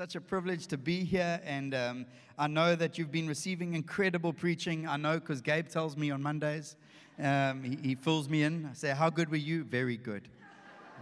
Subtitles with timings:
[0.00, 2.06] such a privilege to be here, and um,
[2.38, 4.88] I know that you've been receiving incredible preaching.
[4.88, 6.76] I know because Gabe tells me on Mondays,
[7.22, 8.66] um, he, he fills me in.
[8.70, 9.62] I say, How good were you?
[9.62, 10.26] Very good.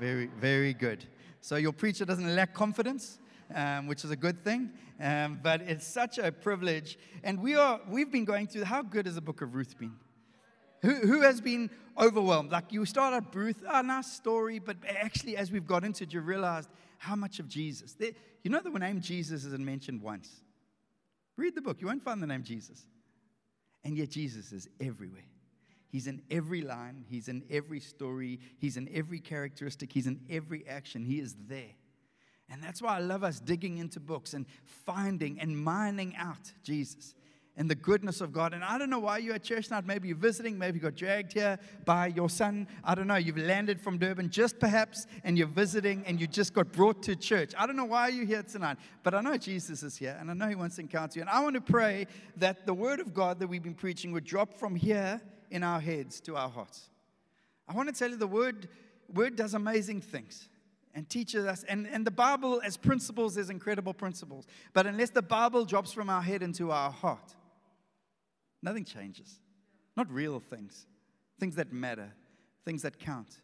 [0.00, 1.04] Very, very good.
[1.40, 3.20] So your preacher doesn't lack confidence,
[3.54, 4.72] um, which is a good thing.
[5.00, 6.98] Um, but it's such a privilege.
[7.22, 9.94] And we are, we've been going through how good has the book of Ruth been?
[10.82, 12.52] Who, who has been overwhelmed?
[12.52, 16.04] Like you start at Ruth, ah, a nice story, but actually, as we've got into
[16.04, 16.68] it, you realized
[16.98, 17.94] how much of Jesus.
[17.94, 20.42] There, you know, the name Jesus isn't mentioned once.
[21.36, 22.86] Read the book, you won't find the name Jesus.
[23.84, 25.24] And yet, Jesus is everywhere.
[25.88, 30.66] He's in every line, He's in every story, He's in every characteristic, He's in every
[30.68, 31.04] action.
[31.04, 31.74] He is there.
[32.50, 37.14] And that's why I love us digging into books and finding and mining out Jesus
[37.58, 38.54] and the goodness of God.
[38.54, 39.84] And I don't know why you're at church tonight.
[39.84, 42.68] Maybe you're visiting, maybe you got dragged here by your son.
[42.84, 43.16] I don't know.
[43.16, 47.16] You've landed from Durban just perhaps, and you're visiting, and you just got brought to
[47.16, 47.52] church.
[47.58, 50.34] I don't know why you're here tonight, but I know Jesus is here, and I
[50.34, 51.22] know He wants to encounter you.
[51.22, 54.24] And I want to pray that the Word of God that we've been preaching would
[54.24, 56.88] drop from here in our heads to our hearts.
[57.68, 58.68] I want to tell you the Word,
[59.12, 60.48] word does amazing things
[60.94, 61.64] and teaches us.
[61.64, 64.46] And, and the Bible, as principles, is incredible principles.
[64.74, 67.34] But unless the Bible drops from our head into our heart,
[68.62, 69.40] Nothing changes.
[69.96, 70.86] Not real things,
[71.40, 72.12] things that matter,
[72.64, 73.40] things that count.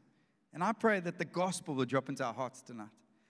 [0.52, 2.88] And I pray that the gospel will drop into our hearts tonight.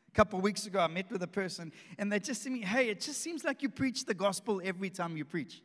[0.08, 2.60] A couple weeks ago, I met with a person, and they just said to me,
[2.60, 5.62] Hey, it just seems like you preach the gospel every time you preach.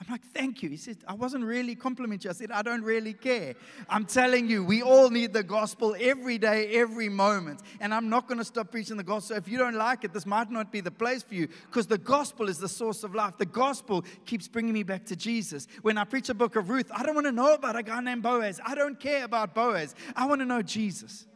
[0.00, 0.70] I'm like, thank you.
[0.70, 2.30] He said, I wasn't really complimenting you.
[2.30, 3.54] I said, I don't really care.
[3.86, 7.60] I'm telling you, we all need the gospel every day, every moment.
[7.80, 9.36] And I'm not going to stop preaching the gospel.
[9.36, 11.98] If you don't like it, this might not be the place for you because the
[11.98, 13.36] gospel is the source of life.
[13.36, 15.66] The gospel keeps bringing me back to Jesus.
[15.82, 18.00] When I preach a book of Ruth, I don't want to know about a guy
[18.00, 18.58] named Boaz.
[18.64, 19.94] I don't care about Boaz.
[20.16, 21.26] I want to know Jesus.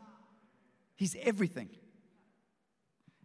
[0.96, 1.68] He's everything.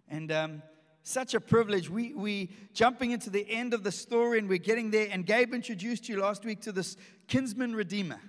[0.10, 0.64] And, um,
[1.04, 1.90] such a privilege.
[1.90, 5.08] We we jumping into the end of the story and we're getting there.
[5.12, 6.98] And Gabe introduced you last week to this
[7.28, 8.20] kinsman redeemer.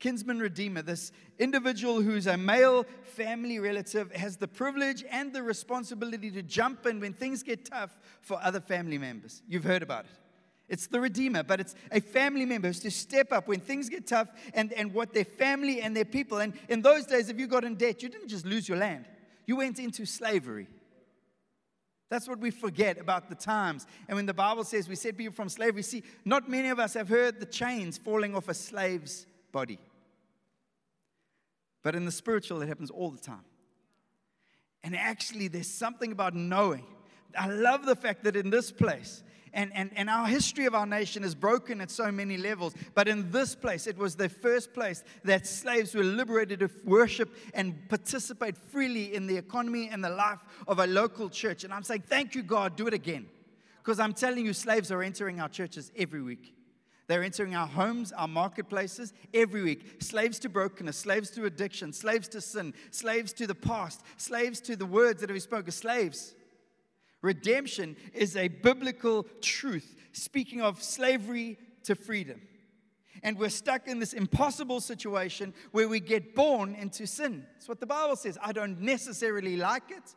[0.00, 6.30] Kinsman redeemer, this individual who's a male family relative, has the privilege and the responsibility
[6.30, 9.42] to jump in when things get tough for other family members.
[9.46, 10.10] You've heard about it.
[10.70, 14.06] It's the Redeemer, but it's a family member who's to step up when things get
[14.06, 16.38] tough and, and what their family and their people.
[16.38, 19.04] And in those days, if you got in debt, you didn't just lose your land,
[19.46, 20.68] you went into slavery.
[22.10, 23.86] That's what we forget about the times.
[24.08, 26.94] And when the Bible says we set people from slavery, see, not many of us
[26.94, 29.78] have heard the chains falling off a slave's body.
[31.82, 33.44] But in the spiritual, it happens all the time.
[34.82, 36.84] And actually, there's something about knowing.
[37.38, 39.22] I love the fact that in this place,
[39.52, 42.74] and, and, and our history of our nation is broken at so many levels.
[42.94, 47.34] But in this place, it was the first place that slaves were liberated to worship
[47.54, 51.64] and participate freely in the economy and the life of a local church.
[51.64, 53.26] And I'm saying, thank you, God, do it again.
[53.82, 56.54] Because I'm telling you, slaves are entering our churches every week.
[57.08, 60.00] They're entering our homes, our marketplaces every week.
[60.00, 64.76] Slaves to brokenness, slaves to addiction, slaves to sin, slaves to the past, slaves to
[64.76, 66.36] the words that have been spoken, slaves.
[67.22, 72.40] Redemption is a biblical truth, speaking of slavery to freedom.
[73.22, 77.44] And we're stuck in this impossible situation where we get born into sin.
[77.54, 78.38] That's what the Bible says.
[78.42, 80.14] I don't necessarily like it.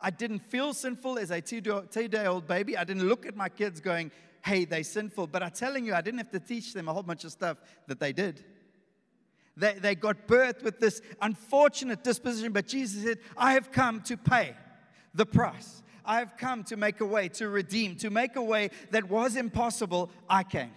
[0.00, 2.76] I didn't feel sinful as a two day old baby.
[2.76, 4.10] I didn't look at my kids going,
[4.44, 5.28] hey, they're sinful.
[5.28, 7.58] But I'm telling you, I didn't have to teach them a whole bunch of stuff
[7.86, 8.44] that they did.
[9.56, 14.16] They, they got birth with this unfortunate disposition, but Jesus said, I have come to
[14.16, 14.54] pay
[15.12, 15.82] the price.
[16.04, 19.36] I have come to make a way, to redeem, to make a way that was
[19.36, 20.10] impossible.
[20.28, 20.72] I came.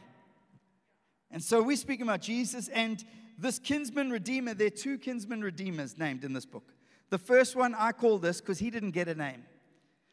[1.32, 3.04] And so we speak about Jesus and
[3.38, 4.54] this kinsman redeemer.
[4.54, 6.74] There are two kinsman redeemers named in this book.
[7.10, 9.44] The first one I call this because he didn't get a name.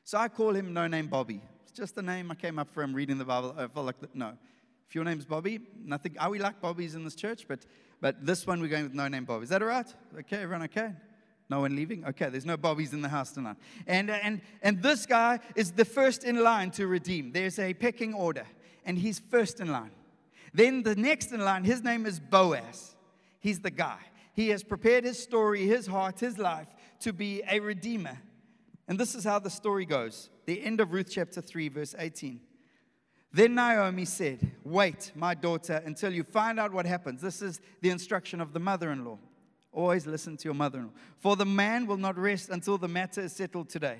[0.05, 1.41] So I call him No Name Bobby.
[1.63, 3.55] It's just a name I came up from reading the Bible.
[3.57, 4.33] I felt like, no.
[4.89, 6.17] If your name's Bobby, nothing.
[6.19, 7.47] Are we like Bobbies in this church?
[7.47, 7.61] But,
[8.01, 9.45] but this one we're going with No Name Bobby.
[9.45, 9.87] Is that all right?
[10.19, 10.93] Okay, everyone okay?
[11.51, 12.05] No one leaving?
[12.07, 13.57] Okay, there's no bobbies in the house tonight.
[13.89, 17.33] And, uh, and, and this guy is the first in line to redeem.
[17.33, 18.47] There's a pecking order,
[18.87, 19.91] and he's first in line.
[20.55, 22.95] Then the next in line, his name is Boaz.
[23.41, 23.99] He's the guy.
[24.33, 26.69] He has prepared his story, his heart, his life
[27.01, 28.19] to be a redeemer.
[28.87, 30.31] And this is how the story goes.
[30.47, 32.41] The end of Ruth chapter 3, verse 18.
[33.33, 37.21] Then Naomi said, Wait, my daughter, until you find out what happens.
[37.21, 39.19] This is the instruction of the mother in law.
[39.73, 40.93] Always listen to your mother in law.
[41.19, 43.99] For the man will not rest until the matter is settled today.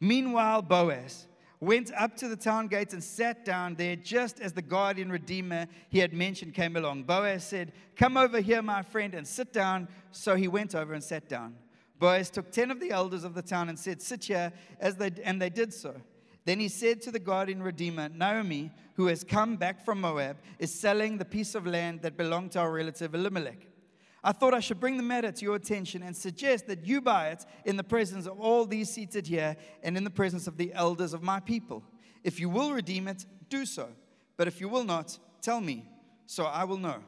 [0.00, 1.26] Meanwhile, Boaz
[1.60, 5.66] went up to the town gates and sat down there just as the guardian redeemer
[5.88, 7.04] he had mentioned came along.
[7.04, 9.88] Boaz said, Come over here, my friend, and sit down.
[10.12, 11.56] So he went over and sat down.
[11.98, 15.10] Boaz took ten of the elders of the town and said, Sit here, as they,
[15.22, 15.94] and they did so.
[16.44, 20.78] Then he said to the guardian redeemer, Naomi, who has come back from Moab, is
[20.78, 23.66] selling the piece of land that belonged to our relative Elimelech.
[24.26, 27.28] I thought I should bring the matter to your attention and suggest that you buy
[27.28, 30.72] it in the presence of all these seated here and in the presence of the
[30.72, 31.84] elders of my people.
[32.24, 33.88] If you will redeem it, do so.
[34.38, 35.84] But if you will not, tell me,
[36.24, 37.02] so I will know.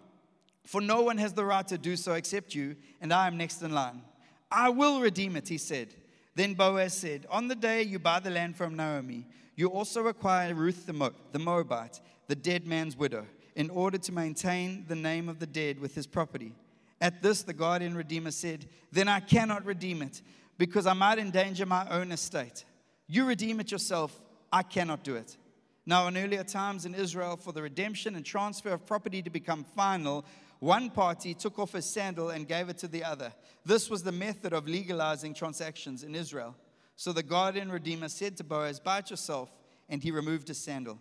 [0.67, 3.62] For no one has the right to do so except you, and I am next
[3.62, 4.03] in line.
[4.51, 5.95] I will redeem it, he said.
[6.35, 10.53] Then Boaz said, On the day you buy the land from Naomi, you also acquire
[10.53, 11.99] Ruth the, Mo- the Moabite,
[12.29, 13.25] the dead man's widow,
[13.55, 16.53] in order to maintain the name of the dead with his property.
[17.01, 20.23] At this, the guardian redeemer said, Then I cannot redeem it,
[20.59, 22.65] because I might endanger my own estate.
[23.07, 24.19] You redeem it yourself,
[24.53, 25.37] I cannot do it.
[25.85, 29.65] Now, in earlier times in Israel, for the redemption and transfer of property to become
[29.65, 30.25] final,
[30.59, 33.33] one party took off his sandal and gave it to the other.
[33.65, 36.57] This was the method of legalizing transactions in Israel.
[36.97, 39.51] So the guardian redeemer said to Boaz, Buy it yourself.
[39.89, 40.99] And he removed his sandal.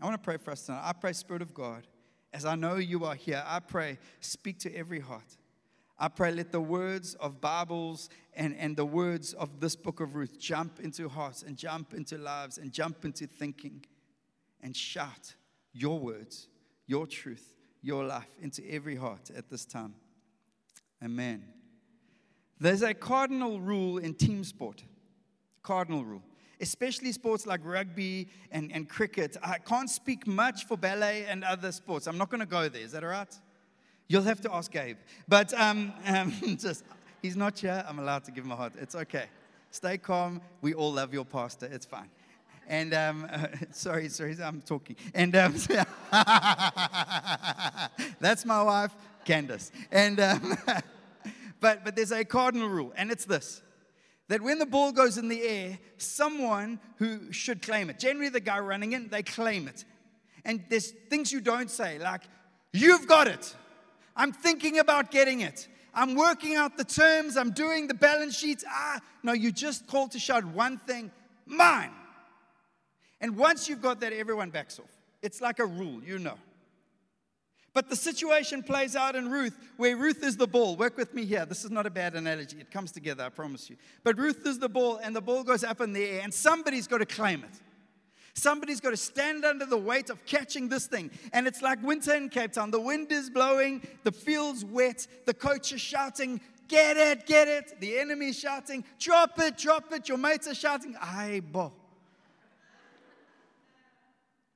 [0.00, 0.82] I want to pray for us tonight.
[0.84, 1.86] I pray, Spirit of God,
[2.36, 5.38] as I know you are here, I pray, speak to every heart.
[5.98, 10.14] I pray, let the words of Bibles and, and the words of this book of
[10.14, 13.86] Ruth jump into hearts and jump into lives and jump into thinking
[14.62, 15.34] and shout
[15.72, 16.48] your words,
[16.86, 19.94] your truth, your life into every heart at this time.
[21.02, 21.42] Amen.
[22.60, 24.82] There's a cardinal rule in team sport.
[25.62, 26.22] Cardinal rule.
[26.60, 29.36] Especially sports like rugby and, and cricket.
[29.42, 32.06] I can't speak much for ballet and other sports.
[32.06, 32.82] I'm not going to go there.
[32.82, 33.34] Is that all right?
[34.08, 34.96] You'll have to ask Gabe.
[35.28, 36.84] But um, um, just,
[37.22, 37.84] he's not here.
[37.88, 38.72] I'm allowed to give him a heart.
[38.80, 39.26] It's okay.
[39.70, 40.40] Stay calm.
[40.62, 41.66] We all love your pastor.
[41.66, 42.08] It's fine.
[42.68, 44.96] And um, uh, sorry, sorry, I'm talking.
[45.14, 45.52] And um,
[48.20, 48.92] that's my wife,
[49.24, 49.70] Candace.
[49.90, 50.56] And um,
[51.60, 53.62] but but there's a cardinal rule, and it's this:
[54.28, 57.98] that when the ball goes in the air, someone who should claim it.
[57.98, 59.84] Generally, the guy running in, they claim it.
[60.44, 62.22] And there's things you don't say, like,
[62.72, 63.54] "You've got it."
[64.16, 65.68] I'm thinking about getting it.
[65.92, 67.36] I'm working out the terms.
[67.36, 68.64] I'm doing the balance sheets.
[68.68, 71.10] Ah, no, you just called to shout one thing
[71.46, 71.92] mine.
[73.20, 74.90] And once you've got that, everyone backs off.
[75.22, 76.36] It's like a rule, you know.
[77.76, 80.76] But the situation plays out in Ruth, where Ruth is the ball.
[80.76, 81.44] Work with me here.
[81.44, 82.56] This is not a bad analogy.
[82.58, 83.76] It comes together, I promise you.
[84.02, 86.86] But Ruth is the ball, and the ball goes up in the air, and somebody's
[86.86, 87.60] got to claim it.
[88.32, 91.10] Somebody's got to stand under the weight of catching this thing.
[91.34, 92.70] And it's like winter in Cape Town.
[92.70, 97.78] The wind is blowing, the field's wet, the coach is shouting, Get it, get it.
[97.78, 100.08] The enemy is shouting, Drop it, drop it.
[100.08, 101.74] Your mates are shouting, Aye, bo.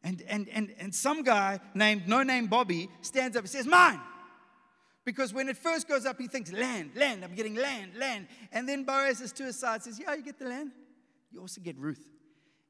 [0.02, 4.00] And, and, and, and some guy named No Name Bobby stands up and says, Mine.
[5.04, 8.28] Because when it first goes up, he thinks, Land, land, I'm getting land, land.
[8.52, 10.72] And then Boaz is to his side, says, Yeah, you get the land.
[11.32, 12.06] You also get Ruth.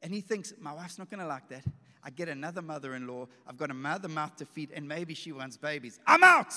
[0.02, 1.64] And he thinks, my wife's not going to like that.
[2.02, 3.26] I get another mother in law.
[3.46, 6.00] I've got a mother mouth to feed, and maybe she wants babies.
[6.06, 6.54] I'm out.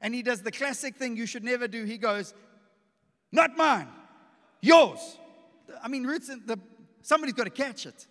[0.00, 1.84] And he does the classic thing you should never do.
[1.84, 2.34] He goes,
[3.30, 3.88] Not mine,
[4.60, 5.18] yours.
[5.82, 6.58] I mean, Ruth's the,
[7.02, 8.06] somebody's got to catch it.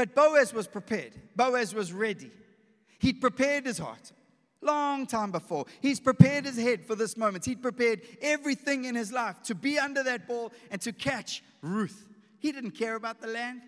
[0.00, 2.30] But Boaz was prepared, Boaz was ready.
[3.00, 4.12] He'd prepared his heart
[4.62, 5.66] long time before.
[5.82, 7.44] He's prepared his head for this moment.
[7.44, 12.06] He'd prepared everything in his life to be under that ball and to catch Ruth.
[12.38, 13.60] He didn't care about the land.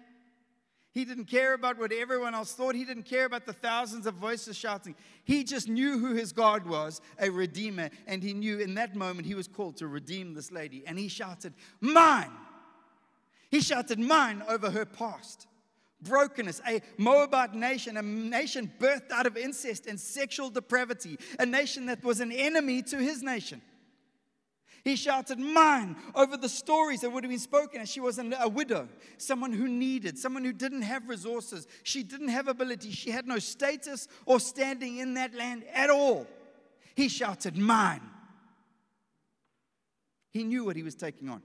[0.93, 2.77] He didn't care about what everyone else thought.
[2.77, 4.95] He didn't care about the thousands of voices shouting.
[5.25, 7.91] He just knew who his God was, a redeemer.
[8.07, 10.83] And he knew in that moment he was called to redeem this lady.
[10.87, 12.33] And he shouted, Mine!
[13.51, 15.47] He shouted, Mine over her past.
[16.03, 21.87] Brokenness, a Moabite nation, a nation birthed out of incest and sexual depravity, a nation
[21.87, 23.63] that was an enemy to his nation.
[24.85, 28.49] He shouted, Mine, over the stories that would have been spoken as she was a
[28.49, 31.69] widow, someone who needed, someone who didn't have resources.
[31.85, 32.91] She didn't have ability.
[32.91, 36.27] She had no status or standing in that land at all.
[36.97, 38.03] He shouted, Mine.
[40.33, 41.43] He knew what he was taking on.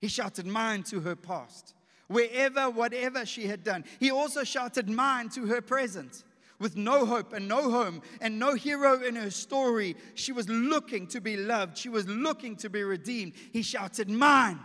[0.00, 1.74] He shouted, Mine to her past,
[2.10, 3.84] wherever, whatever she had done.
[4.00, 6.24] He also shouted, Mine to her present
[6.58, 9.96] with no hope and no home and no hero in her story.
[10.14, 13.34] She was looking to be loved, she was looking to be redeemed.
[13.52, 14.58] He shouted, Mine.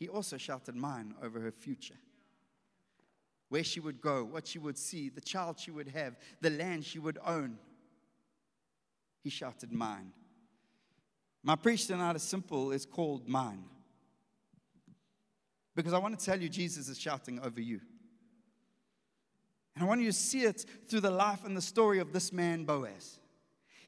[0.00, 1.98] He also shouted, Mine over her future.
[3.48, 6.84] Where she would go, what she would see, the child she would have, the land
[6.84, 7.56] she would own.
[9.22, 10.10] He shouted, Mine.
[11.44, 13.62] My preach tonight is simple, it's called Mine.
[15.74, 17.80] Because I want to tell you, Jesus is shouting over you.
[19.74, 22.32] And I want you to see it through the life and the story of this
[22.32, 23.18] man, Boaz.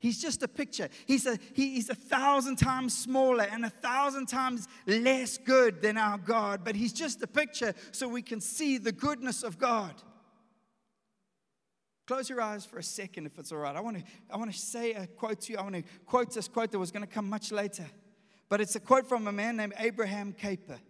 [0.00, 0.90] He's just a picture.
[1.06, 5.96] He's a, he, he's a thousand times smaller and a thousand times less good than
[5.96, 9.94] our God, but He's just a picture so we can see the goodness of God.
[12.06, 13.74] Close your eyes for a second if it's all right.
[13.74, 15.58] I want to, I want to say a quote to you.
[15.58, 17.86] I want to quote this quote that was going to come much later.
[18.50, 20.80] But it's a quote from a man named Abraham Kuyper.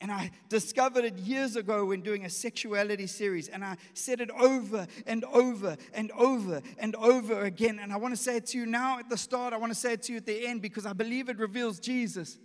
[0.00, 3.48] And I discovered it years ago when doing a sexuality series.
[3.48, 7.78] And I said it over and over and over and over again.
[7.80, 9.54] And I want to say it to you now at the start.
[9.54, 11.80] I want to say it to you at the end because I believe it reveals
[11.80, 12.38] Jesus.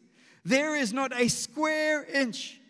[0.46, 2.62] There is not a square inch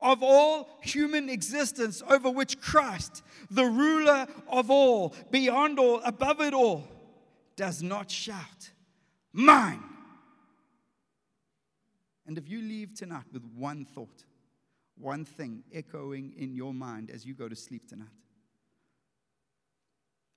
[0.00, 6.54] of all human existence over which Christ, the ruler of all, beyond all, above it
[6.54, 6.88] all,
[7.56, 8.70] does not shout,
[9.32, 9.89] Mine.
[12.30, 14.22] And if you leave tonight with one thought,
[14.96, 18.06] one thing echoing in your mind as you go to sleep tonight,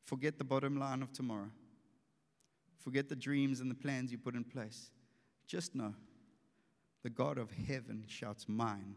[0.04, 1.52] forget the bottom line of tomorrow.
[2.80, 4.90] Forget the dreams and the plans you put in place.
[5.46, 5.94] Just know
[7.04, 8.96] the God of heaven shouts mine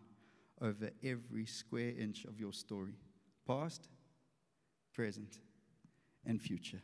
[0.63, 2.95] over every square inch of your story
[3.47, 3.91] past,
[4.95, 5.37] present,
[6.25, 6.81] and future.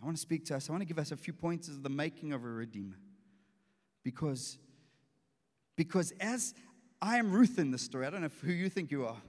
[0.00, 0.70] I want to speak to us.
[0.70, 2.96] I want to give us a few pointers of the making of a redeemer.
[4.04, 4.58] Because,
[5.76, 6.54] because as
[7.00, 9.20] I am Ruth in this story, I don't know who you think you are,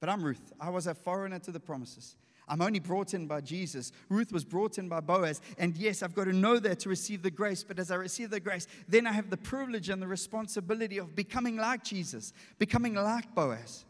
[0.00, 0.52] but I'm Ruth.
[0.60, 2.16] I was a foreigner to the promises.
[2.50, 3.92] I'm only brought in by Jesus.
[4.08, 5.40] Ruth was brought in by Boaz.
[5.56, 7.62] And yes, I've got to know that to receive the grace.
[7.62, 11.14] But as I receive the grace, then I have the privilege and the responsibility of
[11.14, 13.84] becoming like Jesus, becoming like Boaz.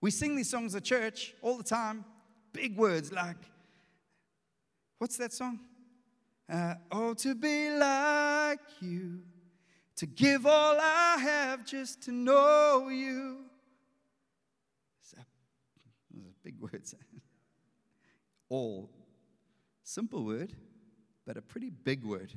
[0.00, 2.04] We sing these songs at church all the time,
[2.52, 3.36] big words like,
[4.98, 5.58] what's that song?
[6.50, 9.20] Uh, oh, to be like you,
[9.96, 13.38] to give all I have just to know you.
[15.12, 16.94] Those are big words.
[18.48, 18.90] all.
[19.82, 20.52] Simple word,
[21.26, 22.32] but a pretty big word.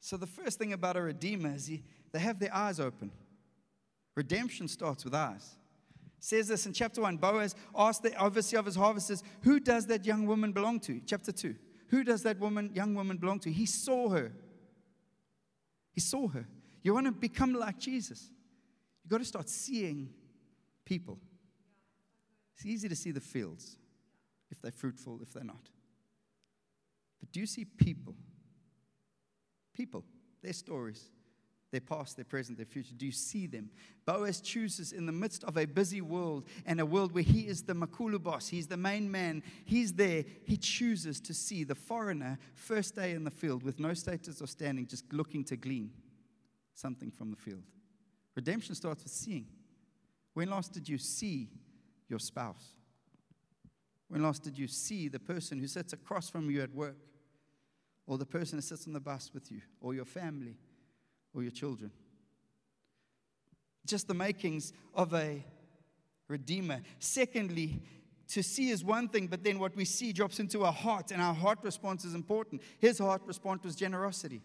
[0.00, 3.10] So, the first thing about a redeemer is he, they have their eyes open.
[4.16, 5.56] Redemption starts with eyes
[6.22, 10.06] says this in chapter 1 Boaz asked the overseer of his harvests, Who does that
[10.06, 11.00] young woman belong to?
[11.04, 11.54] Chapter 2.
[11.88, 13.52] Who does that woman, young woman belong to?
[13.52, 14.32] He saw her.
[15.90, 16.46] He saw her.
[16.82, 18.30] You want to become like Jesus.
[19.02, 20.10] You've got to start seeing
[20.84, 21.18] people.
[22.54, 23.76] It's easy to see the fields
[24.50, 25.70] if they're fruitful, if they're not.
[27.20, 28.14] But do you see people?
[29.74, 30.04] People,
[30.40, 31.10] their stories
[31.72, 32.94] their past, their present, their future?
[32.94, 33.70] Do you see them?
[34.04, 37.62] Boaz chooses in the midst of a busy world and a world where he is
[37.62, 40.24] the Makulu boss, he's the main man, he's there.
[40.44, 44.46] He chooses to see the foreigner first day in the field with no status or
[44.46, 45.90] standing, just looking to glean
[46.74, 47.64] something from the field.
[48.36, 49.46] Redemption starts with seeing.
[50.34, 51.48] When last did you see
[52.08, 52.74] your spouse?
[54.08, 56.96] When last did you see the person who sits across from you at work?
[58.06, 59.62] Or the person who sits on the bus with you?
[59.80, 60.56] Or your family?
[61.34, 61.90] Or your children.
[63.86, 65.44] Just the makings of a
[66.28, 66.80] redeemer.
[66.98, 67.82] Secondly,
[68.28, 71.20] to see is one thing, but then what we see drops into our heart, and
[71.20, 72.62] our heart response is important.
[72.78, 74.40] His heart response was generosity.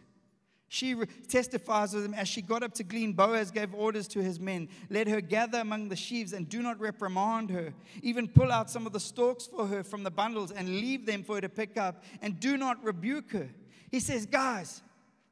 [0.70, 3.14] She re- testifies with him as she got up to glean.
[3.14, 6.78] Boaz gave orders to his men Let her gather among the sheaves and do not
[6.80, 7.74] reprimand her.
[8.02, 11.24] Even pull out some of the stalks for her from the bundles and leave them
[11.24, 13.50] for her to pick up, and do not rebuke her.
[13.90, 14.82] He says, Guys,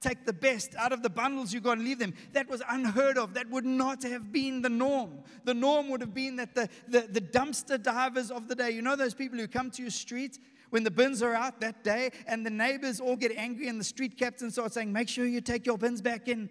[0.02, 2.14] take the best out of the bundles you got and leave them.
[2.34, 3.34] That was unheard of.
[3.34, 5.20] That would not have been the norm.
[5.44, 8.82] The norm would have been that the, the, the dumpster divers of the day, you
[8.82, 12.12] know, those people who come to your street when the bins are out that day
[12.28, 15.42] and the neighbors all get angry and the street captain starts saying, Make sure you
[15.42, 16.50] take your bins back in.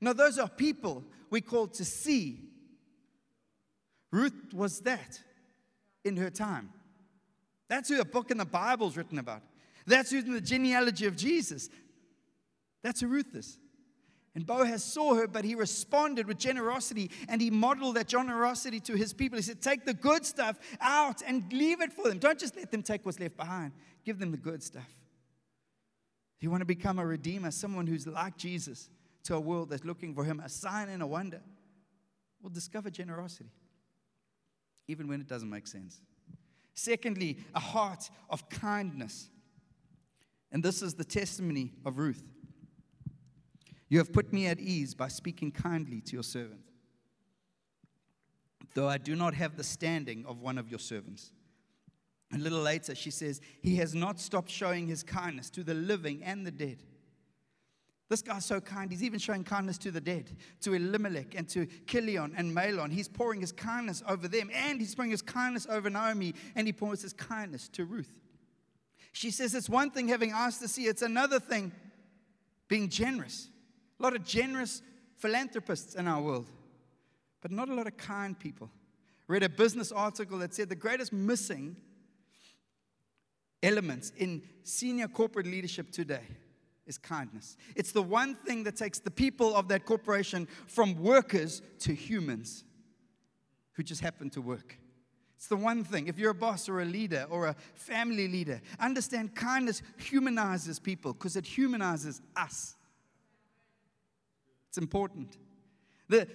[0.00, 2.48] No, those are people we call to see.
[4.10, 5.20] Ruth was that
[6.04, 6.72] in her time.
[7.68, 9.42] That's who a book in the Bible's written about.
[9.86, 11.68] That's who's in the genealogy of Jesus.
[12.82, 13.58] That's who Ruth.
[14.34, 18.94] And Boaz saw her, but he responded with generosity and he modeled that generosity to
[18.94, 19.36] his people.
[19.36, 22.18] He said, Take the good stuff out and leave it for them.
[22.18, 23.72] Don't just let them take what's left behind,
[24.04, 24.88] give them the good stuff.
[26.40, 28.88] You want to become a redeemer, someone who's like Jesus
[29.24, 31.40] to a world that's looking for him, a sign and a wonder.
[32.40, 33.50] Well, discover generosity,
[34.88, 36.00] even when it doesn't make sense.
[36.74, 39.28] Secondly, a heart of kindness.
[40.50, 42.22] And this is the testimony of Ruth.
[43.90, 46.62] You have put me at ease by speaking kindly to your servant,
[48.74, 51.32] though I do not have the standing of one of your servants.
[52.32, 56.22] A little later, she says, He has not stopped showing his kindness to the living
[56.22, 56.84] and the dead.
[58.08, 58.90] This guy's so kind.
[58.90, 62.92] He's even showing kindness to the dead, to Elimelech and to Kilion and Mahlon.
[62.92, 66.72] He's pouring his kindness over them, and he's pouring his kindness over Naomi, and he
[66.72, 68.20] pours his kindness to Ruth.
[69.12, 71.72] She says it's one thing having eyes to see, it's another thing
[72.68, 73.48] being generous.
[74.00, 74.80] A lot of generous
[75.18, 76.48] philanthropists in our world,
[77.42, 78.70] but not a lot of kind people.
[79.28, 81.76] read a business article that said the greatest missing
[83.62, 86.22] elements in senior corporate leadership today
[86.86, 87.56] is kindness.
[87.76, 92.64] It's the one thing that takes the people of that corporation from workers to humans
[93.72, 94.78] who just happen to work.
[95.36, 96.08] It's the one thing.
[96.08, 101.12] If you're a boss or a leader or a family leader, understand kindness humanizes people
[101.12, 102.76] because it humanizes us.
[104.70, 105.36] It's important.
[106.08, 106.28] The,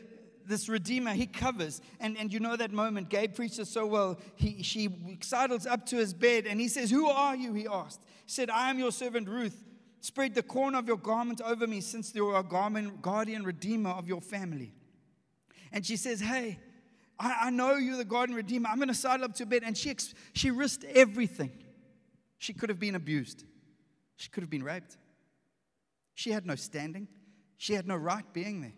[0.46, 1.82] this Redeemer, he covers.
[2.00, 4.20] And, and you know that moment, Gabe preaches so well.
[4.36, 4.90] He, she
[5.22, 7.54] sidles up to his bed and he says, Who are you?
[7.54, 8.02] He asked.
[8.26, 9.64] He said, I am your servant Ruth.
[10.02, 13.92] Spread the corner of your garment over me since you are a garment, guardian redeemer
[13.92, 14.74] of your family.
[15.72, 16.60] And she says, Hey,
[17.18, 18.70] I, I know you're the guardian redeemer.
[18.70, 19.64] I'm going to sidle up to bed.
[19.66, 19.96] And she,
[20.34, 21.52] she risked everything.
[22.38, 23.46] She could have been abused,
[24.18, 24.98] she could have been raped.
[26.18, 27.10] She had no standing,
[27.58, 28.74] she had no right being there.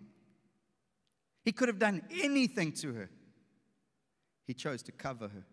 [1.43, 3.09] He could have done anything to her.
[4.45, 5.45] He chose to cover her.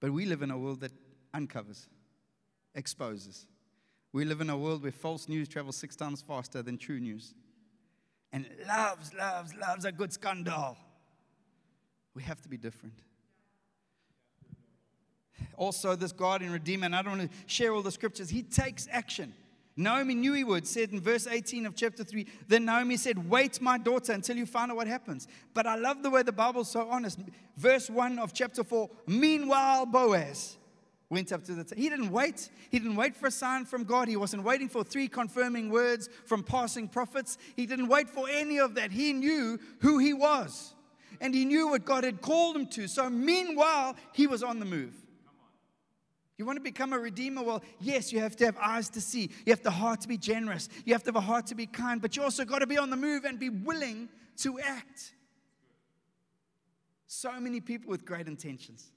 [0.00, 0.92] But we live in a world that
[1.32, 1.88] uncovers,
[2.74, 3.46] exposes.
[4.12, 7.34] We live in a world where false news travels six times faster than true news
[8.32, 10.76] and loves, loves, loves a good scandal.
[12.14, 12.94] We have to be different.
[15.56, 18.42] Also, this God and Redeemer, and I don't want to share all the scriptures, he
[18.42, 19.34] takes action.
[19.76, 22.26] Naomi knew he would, said in verse 18 of chapter 3.
[22.46, 25.26] Then Naomi said, Wait, my daughter, until you find out what happens.
[25.54, 27.18] But I love the way the Bible's so honest.
[27.56, 30.58] Verse 1 of chapter 4 Meanwhile, Boaz
[31.08, 31.64] went up to the.
[31.64, 32.50] T- he didn't wait.
[32.70, 34.08] He didn't wait for a sign from God.
[34.08, 37.38] He wasn't waiting for three confirming words from passing prophets.
[37.56, 38.92] He didn't wait for any of that.
[38.92, 40.74] He knew who he was,
[41.20, 42.88] and he knew what God had called him to.
[42.88, 45.01] So, meanwhile, he was on the move.
[46.42, 47.40] You want to become a redeemer?
[47.40, 49.30] Well, yes, you have to have eyes to see.
[49.46, 50.68] You have the heart to be generous.
[50.84, 52.76] You have to have a heart to be kind, but you also got to be
[52.76, 55.12] on the move and be willing to act.
[57.06, 58.90] So many people with great intentions.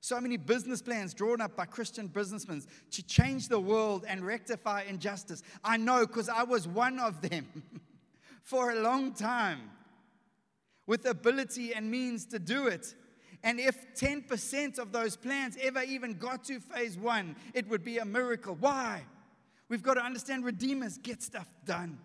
[0.00, 4.84] So many business plans drawn up by Christian businessmen to change the world and rectify
[4.88, 5.42] injustice.
[5.62, 7.46] I know because I was one of them
[8.42, 9.70] for a long time
[10.86, 12.94] with ability and means to do it.
[13.44, 17.98] And if 10% of those plans ever even got to phase one, it would be
[17.98, 18.56] a miracle.
[18.58, 19.02] Why?
[19.68, 21.98] We've got to understand redeemers get stuff done.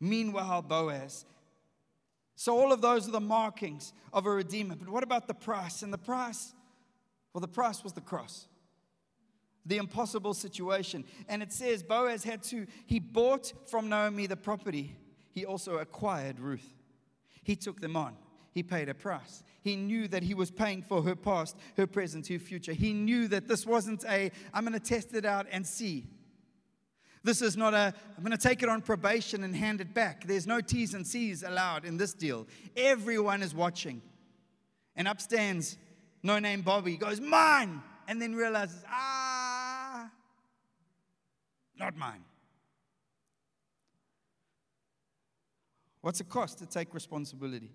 [0.00, 1.26] Meanwhile, Boaz.
[2.36, 4.76] So, all of those are the markings of a redeemer.
[4.76, 5.82] But what about the price?
[5.82, 6.52] And the price,
[7.32, 8.46] well, the price was the cross,
[9.64, 11.04] the impossible situation.
[11.28, 14.96] And it says Boaz had to, he bought from Naomi the property,
[15.30, 16.74] he also acquired Ruth.
[17.42, 18.16] He took them on
[18.56, 19.44] he paid a price.
[19.60, 22.72] He knew that he was paying for her past, her present, her future.
[22.72, 26.06] He knew that this wasn't a, I'm going to test it out and see.
[27.22, 30.26] This is not a, I'm going to take it on probation and hand it back.
[30.26, 32.46] There's no T's and C's allowed in this deal.
[32.74, 34.00] Everyone is watching.
[34.96, 35.76] And up stands
[36.22, 37.82] no name Bobby, goes, Mine!
[38.08, 40.10] And then realizes, Ah,
[41.78, 42.24] not mine.
[46.00, 47.70] What's it cost to take responsibility?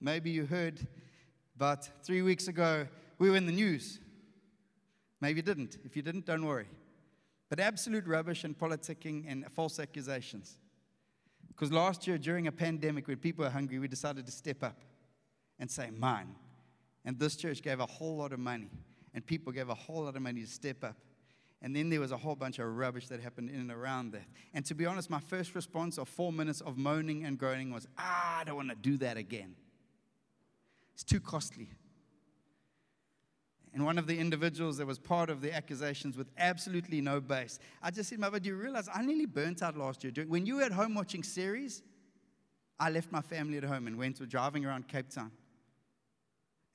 [0.00, 0.86] Maybe you heard,
[1.56, 2.86] but three weeks ago
[3.18, 4.00] we were in the news.
[5.20, 5.76] Maybe you didn't.
[5.84, 6.68] If you didn't, don't worry.
[7.50, 10.56] But absolute rubbish and politicking and false accusations.
[11.48, 14.78] Because last year, during a pandemic, when people were hungry, we decided to step up
[15.58, 16.34] and say, Mine.
[17.04, 18.70] And this church gave a whole lot of money,
[19.14, 20.96] and people gave a whole lot of money to step up.
[21.62, 24.24] And then there was a whole bunch of rubbish that happened in and around that.
[24.54, 27.86] And to be honest, my first response of four minutes of moaning and groaning was,
[27.98, 29.56] ah, I don't want to do that again.
[31.00, 31.70] It's too costly.
[33.72, 37.58] And one of the individuals that was part of the accusations with absolutely no base,
[37.82, 40.12] I just said, Mother, do you realize I nearly burnt out last year?
[40.26, 41.82] When you were at home watching series,
[42.78, 45.32] I left my family at home and went to driving around Cape Town.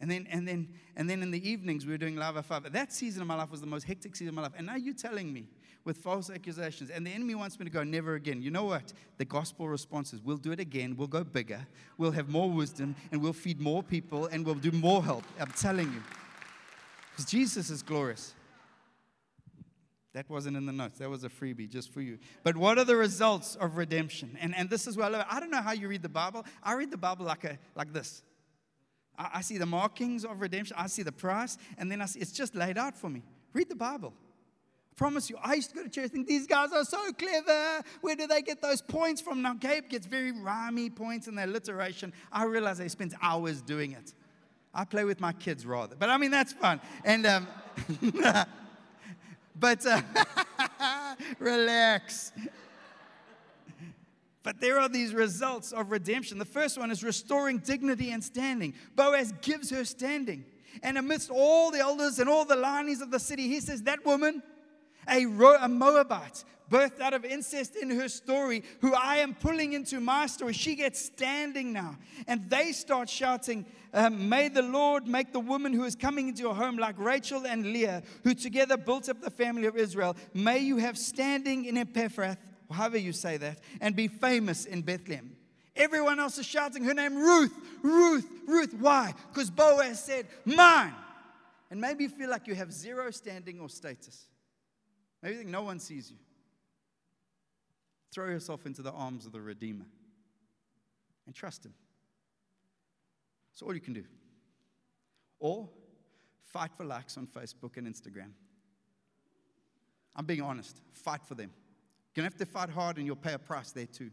[0.01, 2.71] And then, and then, and then in the evenings, we were doing Lava Five.
[2.73, 4.51] That season of my life was the most hectic season of my life.
[4.57, 5.47] And now you're telling me
[5.85, 6.89] with false accusations.
[6.89, 8.41] And the enemy wants me to go, never again.
[8.41, 8.91] You know what?
[9.17, 10.97] The gospel response is, we'll do it again.
[10.97, 11.65] We'll go bigger.
[11.97, 15.23] We'll have more wisdom and we'll feed more people and we'll do more help.
[15.39, 16.03] I'm telling you.
[17.11, 18.33] Because Jesus is glorious.
[20.13, 20.99] That wasn't in the notes.
[20.99, 22.17] That was a freebie just for you.
[22.43, 24.37] But what are the results of redemption?
[24.41, 26.45] And, and this is where I love I don't know how you read the Bible.
[26.63, 28.23] I read the Bible like, a, like this.
[29.17, 30.75] I, I see the markings of redemption.
[30.79, 31.57] I see the price.
[31.77, 33.23] And then I see, it's just laid out for me.
[33.53, 34.13] Read the Bible
[34.91, 37.11] I Promise you, I used to go to church and think these guys are so
[37.11, 37.83] clever.
[38.01, 39.41] Where do they get those points from?
[39.41, 42.13] Now, Gabe gets very rhymey points in their alliteration.
[42.31, 44.13] I realize they spends hours doing it.
[44.73, 46.81] I play with my kids rather, but I mean, that's fun.
[47.03, 47.47] And, um,
[49.55, 50.01] but uh,
[51.39, 52.31] relax.
[54.45, 56.37] But there are these results of redemption.
[56.37, 58.75] The first one is restoring dignity and standing.
[58.95, 60.45] Boaz gives her standing.
[60.83, 64.05] And amidst all the elders and all the lineys of the city, he says, That
[64.05, 64.43] woman,
[65.09, 69.99] a, a Moabite, birthed out of incest in her story, who I am pulling into
[69.99, 71.97] my story, she gets standing now.
[72.27, 76.43] And they start shouting, um, May the Lord make the woman who is coming into
[76.43, 80.15] your home like Rachel and Leah, who together built up the family of Israel.
[80.35, 82.37] May you have standing in Ephrathah
[82.71, 85.35] however you say that, and be famous in Bethlehem.
[85.75, 88.73] Everyone else is shouting her name, Ruth, Ruth, Ruth.
[88.79, 89.13] Why?
[89.33, 90.93] Because Boaz said, Mine.
[91.69, 94.27] And maybe you feel like you have zero standing or status.
[95.21, 96.17] Maybe you think no one sees you.
[98.13, 99.85] Throw yourself into the arms of the Redeemer
[101.25, 101.73] and trust Him.
[103.51, 104.03] That's all you can do.
[105.39, 105.67] Or
[106.43, 108.31] fight for likes on Facebook and Instagram.
[110.15, 111.51] I'm being honest, fight for them.
[112.15, 114.09] You're going to have to fight hard and you'll pay a price there too.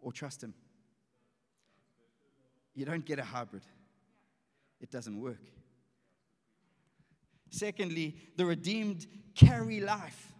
[0.00, 0.54] Or trust Him.
[2.74, 3.64] You don't get a hybrid,
[4.80, 5.42] it doesn't work.
[7.50, 10.32] Secondly, the redeemed carry life.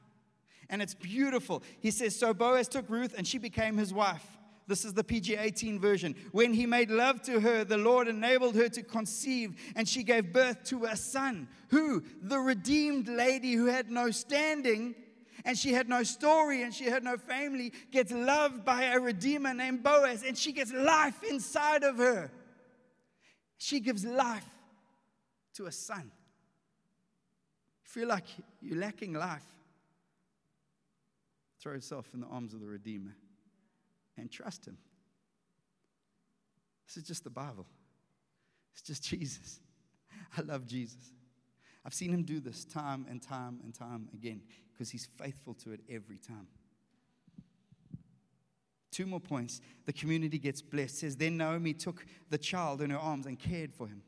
[0.69, 1.65] And it's beautiful.
[1.81, 4.25] He says, So Boaz took Ruth and she became his wife.
[4.69, 6.15] This is the PG 18 version.
[6.31, 10.33] When he made love to her, the Lord enabled her to conceive, and she gave
[10.33, 11.49] birth to a son.
[11.71, 12.05] Who?
[12.23, 14.95] The redeemed lady who had no standing
[15.45, 19.55] and she had no story and she had no family, gets loved by a redeemer
[19.55, 22.31] named Boaz, and she gets life inside of her.
[23.59, 24.45] She gives life
[25.55, 26.11] to a son.
[27.83, 28.25] Feel like
[28.61, 29.47] you're lacking life?
[31.61, 33.15] Throw yourself in the arms of the Redeemer
[34.17, 34.79] and trust Him.
[36.87, 37.67] This is just the Bible,
[38.73, 39.61] it's just Jesus.
[40.37, 41.13] I love Jesus.
[41.85, 44.43] I've seen him do this time and time and time again
[44.81, 46.47] because he's faithful to it every time.
[48.91, 49.61] Two more points.
[49.85, 50.95] The community gets blessed.
[50.95, 54.01] It says, Then Naomi took the child in her arms and cared for him.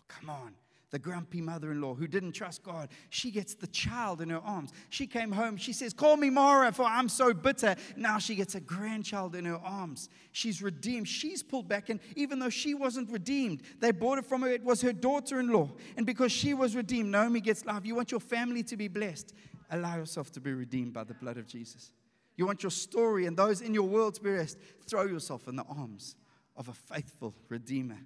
[0.00, 0.54] Oh, come on
[0.92, 4.38] the grumpy mother in law who didn't trust God, she gets the child in her
[4.38, 4.72] arms.
[4.90, 5.56] She came home.
[5.56, 7.74] She says, Call me Mara, for I'm so bitter.
[7.96, 10.10] Now she gets a grandchild in her arms.
[10.32, 11.08] She's redeemed.
[11.08, 11.88] She's pulled back.
[11.88, 14.48] And even though she wasn't redeemed, they bought it from her.
[14.48, 15.70] It was her daughter in law.
[15.96, 17.86] And because she was redeemed, Naomi gets life.
[17.86, 19.34] You want your family to be blessed,
[19.70, 21.90] allow yourself to be redeemed by the blood of Jesus.
[22.36, 25.56] You want your story and those in your world to be blessed, throw yourself in
[25.56, 26.16] the arms
[26.54, 27.98] of a faithful Redeemer.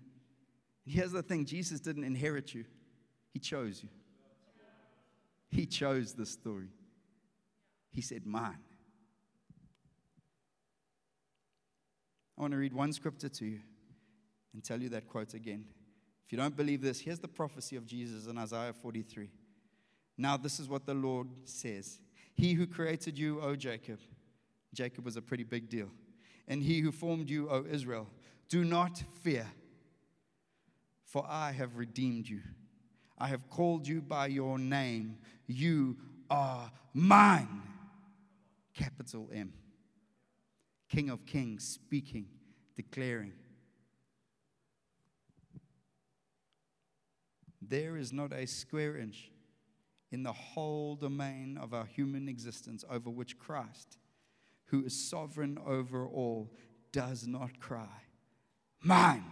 [0.86, 2.64] Here's the thing Jesus didn't inherit you.
[3.32, 3.88] He chose you.
[5.50, 6.68] He chose the story.
[7.90, 8.58] He said, Mine.
[12.38, 13.60] I want to read one scripture to you
[14.52, 15.64] and tell you that quote again.
[16.26, 19.30] If you don't believe this, here's the prophecy of Jesus in Isaiah 43.
[20.18, 22.00] Now, this is what the Lord says
[22.34, 23.98] He who created you, O Jacob,
[24.74, 25.88] Jacob was a pretty big deal,
[26.46, 28.06] and he who formed you, O Israel,
[28.48, 29.46] do not fear,
[31.06, 32.40] for I have redeemed you.
[33.18, 35.16] I have called you by your name.
[35.46, 35.96] You
[36.28, 37.62] are mine.
[38.74, 39.52] Capital M.
[40.90, 42.26] King of kings, speaking,
[42.74, 43.32] declaring.
[47.62, 49.30] There is not a square inch
[50.12, 53.98] in the whole domain of our human existence over which Christ,
[54.66, 56.52] who is sovereign over all,
[56.92, 58.02] does not cry,
[58.82, 59.24] Mine.